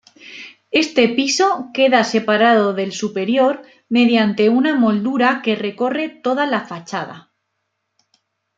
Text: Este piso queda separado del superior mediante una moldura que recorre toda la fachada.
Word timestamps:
Este 0.83 1.07
piso 1.09 1.69
queda 1.75 2.03
separado 2.03 2.73
del 2.73 2.91
superior 2.91 3.61
mediante 3.87 4.49
una 4.49 4.73
moldura 4.73 5.43
que 5.43 5.55
recorre 5.55 6.09
toda 6.09 6.47
la 6.47 6.61
fachada. 6.61 7.29